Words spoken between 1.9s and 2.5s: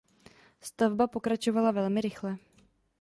rychle.